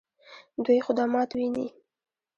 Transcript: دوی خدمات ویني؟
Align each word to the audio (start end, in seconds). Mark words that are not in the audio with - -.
دوی 0.65 0.79
خدمات 0.85 1.29
ویني؟ 1.37 1.67